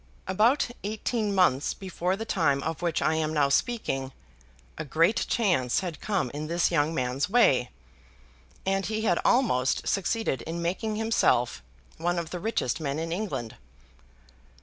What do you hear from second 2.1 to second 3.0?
the time of